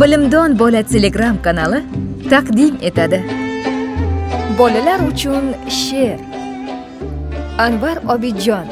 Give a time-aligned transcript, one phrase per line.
[0.00, 1.82] bilimdon bola telegram kanali
[2.30, 3.18] taqdim etadi.
[4.58, 6.20] Bolalar uchun she'r.
[7.58, 8.68] Anvar obidjon.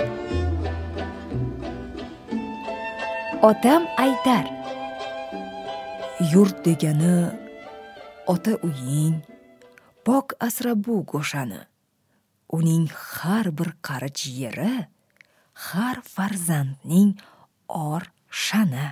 [3.43, 4.47] Otam aytar.
[6.33, 7.17] Yurt degani
[8.27, 9.17] ota uying
[10.05, 11.59] pok asra bu go'shani.
[12.57, 12.87] Uning
[13.19, 14.87] har bir qarich yeri
[15.71, 17.19] har farzandning
[17.69, 18.87] or sha'ni.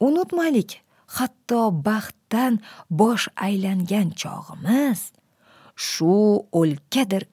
[0.00, 2.54] Unutmaylik hatto baxtdan
[2.98, 5.00] bosh aylangan chog'imiz
[5.88, 6.16] shu
[6.60, 7.24] o'lkadir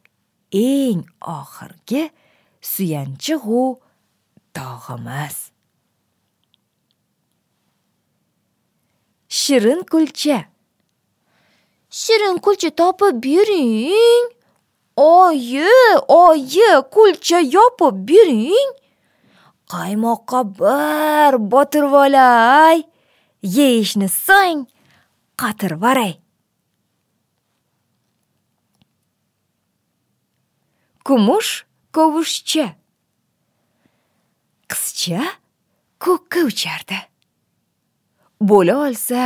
[0.52, 1.02] eng
[1.40, 2.04] oxirgi
[2.72, 3.64] suyanchig'u
[4.56, 5.36] dog'imiz
[9.46, 10.40] shirin kulcha.
[11.90, 14.26] Shirin kulcha topib bering
[14.96, 15.70] oyi
[16.08, 18.72] oyi kulcha yopib bering
[19.72, 22.78] qaymoqqa bir botirib olay
[23.46, 24.66] yeyishni so'ng
[25.42, 26.14] qotirvoray
[31.06, 31.52] kumush
[31.94, 32.68] kovushcha
[34.70, 35.22] qizcha
[36.00, 36.98] ko'kka uchardi.
[38.42, 39.22] Bo'la olsa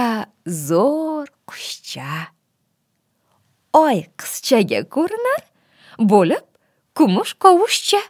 [0.68, 2.12] zo'r qushcha.
[3.74, 5.42] Oy qizchaga ko'rinar
[6.12, 6.46] bo'lib
[6.96, 8.02] kumush kovushcha.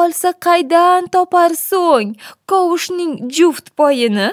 [0.00, 2.14] Olsa qaydan topar so'ng
[2.50, 4.30] kovushning juft poyini?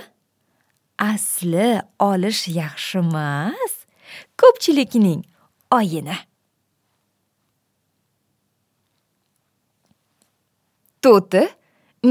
[1.09, 3.73] Asli olish yaxshimas
[4.39, 5.21] ko'pchilikning
[5.77, 6.17] oyini.
[11.02, 11.44] To'ti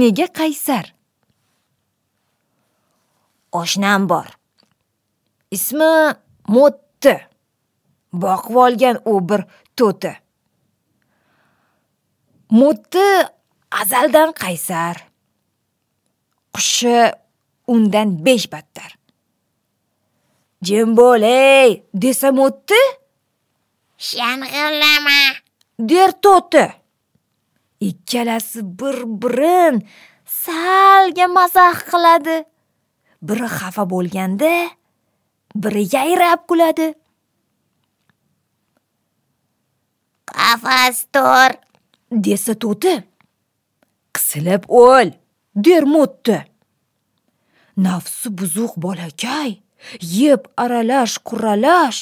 [0.01, 0.87] nega qaysar?
[3.61, 4.29] Oshnam bor.
[5.57, 5.93] Ismi
[6.55, 7.15] mo'tti.
[8.23, 9.43] Boqib olgan u bir
[9.79, 10.13] to'ti.
[12.59, 13.07] Mo'tti
[13.81, 14.97] azaldan qaysar?
[16.55, 16.97] Qushi
[17.75, 18.91] undan besh battar.
[20.67, 21.71] Jim bo'l ey
[22.03, 22.81] desam o'tdi?
[24.09, 25.21] Shang'illama.
[25.91, 26.65] Der to'ti.
[27.81, 29.77] Ikkalasi bir birin
[30.43, 32.37] salga mazax qiladi.
[33.27, 34.53] Biri xafa bo'lganda
[35.63, 36.89] biri yayrab kuladi.
[40.29, 41.51] Qafas tur
[42.25, 42.95] desa to'ti.
[44.15, 45.09] Qisilib o'l
[45.65, 46.50] der mo'tti
[47.85, 49.51] nafsi buzuq bolakay
[50.19, 52.01] yeb aralash quralash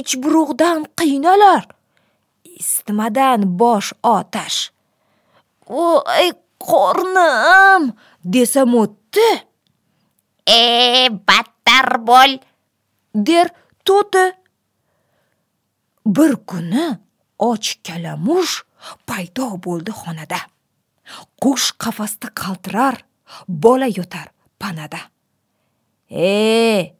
[0.00, 1.64] ichburug'dan qiynalar.
[2.60, 4.58] Isitmadan bosh otash.
[5.68, 6.28] Voy
[6.68, 7.82] qornim
[8.32, 9.28] desa mo'tti
[10.58, 10.62] e
[11.28, 12.32] battar bo'l.
[13.26, 13.48] Der
[13.86, 14.24] to'ti.
[16.14, 16.86] Bir kuni
[17.38, 18.54] och kalamush
[19.06, 20.40] paydo bo'ldi xonada.
[21.42, 22.96] Qush qafasda qaltirar
[23.48, 24.28] bola yotar
[24.60, 25.00] panada
[26.10, 26.94] e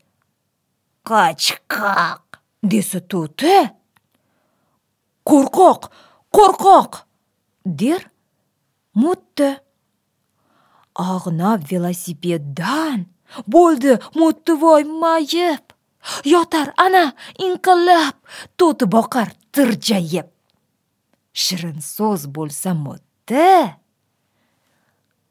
[1.08, 2.22] qochqoq
[2.70, 3.56] desa to'ti
[5.28, 5.82] qo'rqoq
[6.36, 6.92] qo'rqoq
[7.80, 8.02] der
[9.02, 9.48] mo'tti
[11.12, 13.00] og'nab velosipeddan
[13.54, 15.64] bo'ldi mo'ttivoy mayib
[16.32, 17.04] yotar ana
[17.46, 18.16] inqillab
[18.58, 20.28] to'ti boqar tirjayib
[21.42, 23.48] shirin so'z bo'lsa mo'tti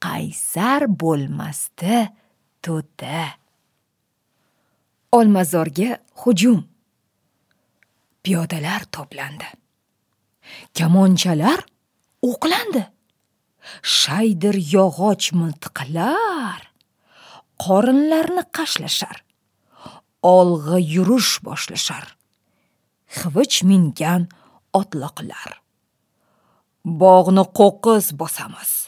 [0.03, 1.97] qaysar bo'lmasdi
[2.63, 3.21] to'ti.
[5.17, 5.89] Olmazorga
[6.21, 6.59] hujum.
[8.23, 9.49] Piyodalar to'plandi.
[10.77, 11.59] Kamonchalar
[12.29, 12.83] o'qlandi.
[13.99, 16.61] Shaydir yog'och miltiqlar
[17.63, 19.17] qorinlarni qashlashar
[20.23, 22.05] olg'a yurish boshlashar.
[23.17, 24.27] Xivich mingan
[24.79, 25.51] otloqlar.
[26.85, 28.86] Bog'ni qo'qqiz bosamiz.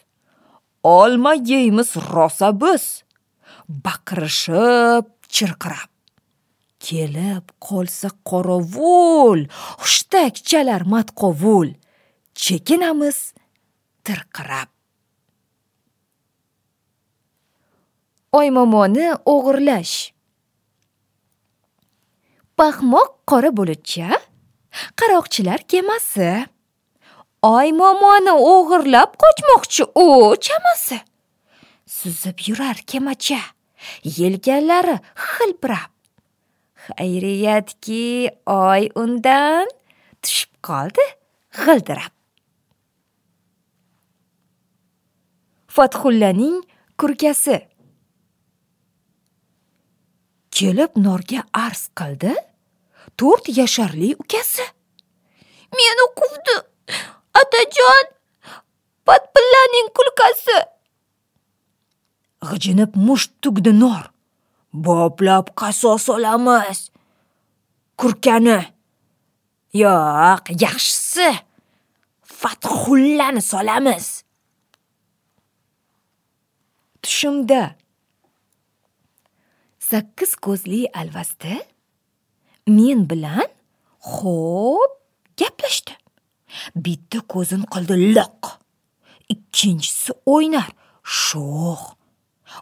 [0.83, 3.03] Olma yeymiz rosa biz.
[3.69, 5.91] Baqirishib chirqirab.
[6.79, 9.47] Kelib qolsa qorovul
[9.81, 11.69] hushtak chalar matqovul.
[12.35, 13.33] Chekinamiz
[14.05, 14.69] tirqirab.
[18.39, 19.95] Oymomoni o'g'irlash.
[22.57, 24.09] Paxmoq qora bulutcha
[24.99, 26.31] qaroqchilar kemasi.
[27.43, 30.99] Oy momoni o'g'irlab qochmoqchi u chamasi.
[31.85, 33.39] Suzib yurar kemacha.
[34.03, 35.91] Yelkanlari hilpirab
[36.97, 39.67] xayriyatki oy undan
[40.21, 41.05] tushib qoldi
[41.63, 42.13] g'ildirab.
[45.75, 46.57] Fathullaning
[46.99, 47.59] kurkasi.
[50.51, 52.33] Kelib norga arz qildi
[53.19, 54.65] to'rt yasharli ukasi.
[57.69, 58.05] Onajon
[59.05, 60.59] patpillaning kulkasi
[62.49, 64.11] g'ijinib musht tugdi nor
[64.73, 66.91] boplab qasos olamiz
[67.97, 68.59] kurkani
[69.73, 71.29] yo'q yaxshisi
[72.23, 74.23] fathullani solamiz
[77.01, 77.75] tushimda
[79.89, 81.53] sakkiz ko'zli alvasti
[82.67, 83.47] men bilan
[84.13, 84.91] xo'p
[85.39, 85.98] gaplashdi
[86.75, 88.43] bitta ko'zin qildi loq.
[89.33, 90.69] Ikkinchisi o'ynar
[91.03, 91.81] sho'x.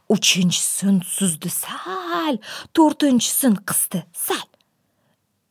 [0.09, 2.35] Uchinchisin suzdi sal.
[2.75, 4.47] To'rtinchisin qisdi sal.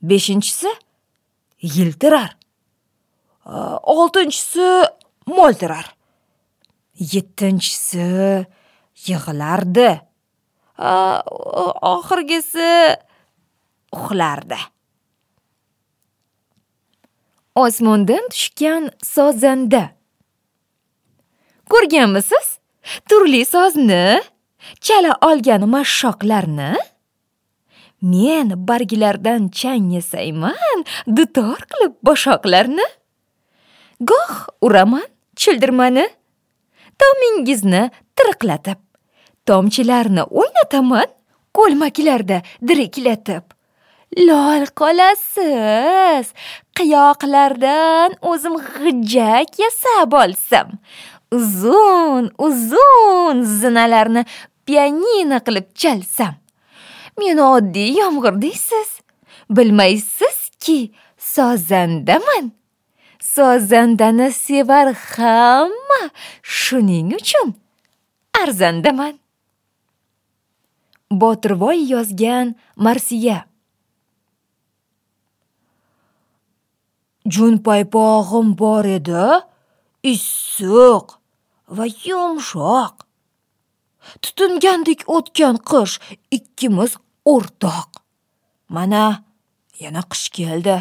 [0.08, 0.70] Beshinchisi
[1.74, 2.36] yiltirar.
[3.96, 4.66] Oltinchisi
[5.36, 5.86] mo'ltirar.
[7.12, 8.06] Yettinchisi
[9.06, 9.90] yig'lardi.
[11.94, 12.70] Oxirgisi
[13.96, 14.58] uxlardi.
[17.56, 19.90] Osmondan tushgan sozanda.
[21.70, 22.46] Ko'rganmisiz?
[23.08, 24.20] Turli sozni
[24.80, 26.76] chala olgan mashshoqlarni.
[28.02, 30.84] Men barglardan chang yasayman
[31.16, 32.86] dutor qilib boshoqlarni.
[34.00, 36.06] Goh uraman childirmani.
[37.00, 37.82] Tomingizni
[38.16, 38.78] tiriqlatib
[39.46, 41.08] tomchilarni o'ynataman
[41.56, 43.55] ko'lmaklarda diriklatib.
[44.28, 46.26] Lol qolasiz.
[46.76, 50.68] Qiyoqlardan o'zim g'ijjak yasab olsam
[51.32, 54.24] uzun uzun zinalarni
[54.66, 56.34] pianino qilib chalsam.
[57.18, 58.90] Meni oddiy yomg'ir deysiz.
[59.50, 62.52] Bilmaysizki sozandaman.
[63.20, 66.02] Sozandani sevar hamma
[66.42, 67.54] shuning uchun
[68.42, 69.14] arzandaman.
[71.10, 73.44] Botirvoy yozgan marsiya.
[77.34, 79.26] Jun paypog'im bor edi
[80.12, 81.06] issiq
[81.76, 82.94] va yumshoq.
[84.22, 85.94] Tutungandek o'tgan qish
[86.36, 86.92] ikkimiz
[87.32, 87.90] o'rtoq.
[88.74, 89.04] Mana
[89.82, 90.78] yana qish keldi.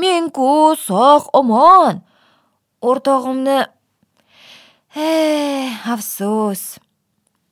[0.00, 0.50] Men-ku
[0.86, 1.96] sog' omon.
[2.88, 3.58] O'rtog'imni
[5.08, 6.62] ey afsus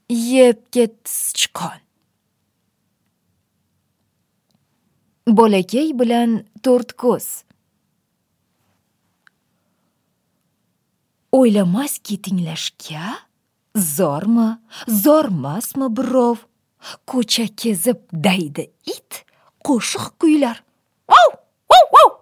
[0.09, 1.81] yeb ketdi sichqon
[5.37, 7.48] bolakay bilan to'rt ko'z.
[11.33, 13.19] O'ylamaski tinglashga?
[13.77, 14.59] Zormi?
[14.89, 16.39] Zormasmi birov?
[17.07, 19.25] Ko'cha kezib daydi it
[19.67, 20.63] qo'shiq kuylar.
[21.11, 21.33] Vov
[21.71, 22.13] vov vov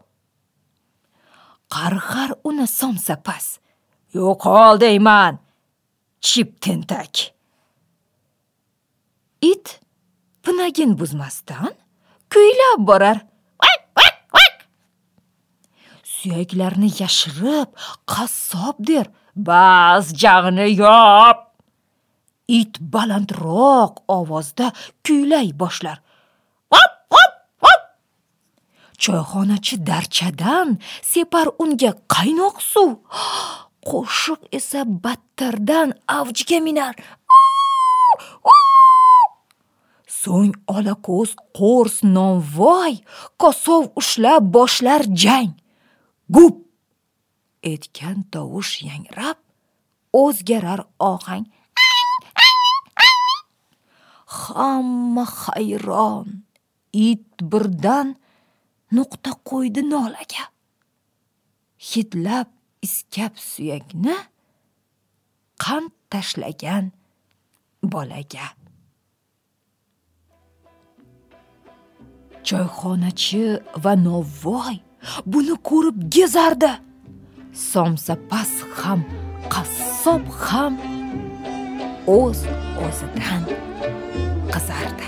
[1.74, 3.46] qarg'ar uni somsapas
[4.16, 5.38] yo'qol deyman.
[6.20, 7.14] Chip tentak.
[9.40, 9.80] It
[10.42, 11.72] pinagin buzmasdan
[12.32, 13.18] kuylab borar.
[16.16, 17.68] Suyaklarni yashirib
[18.12, 19.06] qassob der.
[19.36, 21.38] Bas jag'ni yop.
[22.48, 24.66] It balandroq ovozda
[25.04, 25.98] kuylay boshlar.
[29.02, 30.68] Choyxonachi darchadan
[31.10, 32.90] separ unga qaynoq suv.
[33.88, 36.94] Qo'shiq esa battardan avjiga minar.
[40.20, 42.94] So'ng olako'z qo'rs novvoy
[43.40, 45.50] kosov ushlab boshlar jang.
[46.34, 46.56] Gup!
[47.62, 49.38] Etgan tovush yangrab
[50.12, 51.46] o'zgarar ohang.
[54.26, 56.28] Hamma hayron.
[56.92, 58.08] It birdan
[58.96, 60.44] nuqta qo'ydi nolaga.
[61.88, 62.48] Hidlab
[62.86, 64.16] iskab suyakni
[65.62, 66.84] qand tashlagan
[67.92, 68.46] bolaga.
[72.46, 73.44] Choyxonachi
[73.82, 74.85] va novvoy
[75.26, 76.72] buni ko'rib gezardi.
[77.52, 79.00] Somsapas ham
[79.54, 80.74] qassob ham
[82.18, 82.40] o'z
[82.84, 83.42] o'zidan
[84.52, 85.06] qizardi.